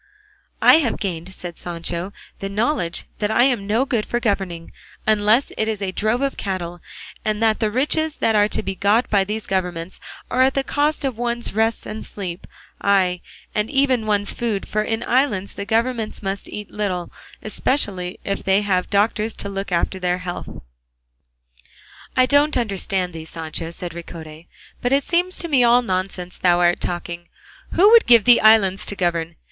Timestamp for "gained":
0.99-1.31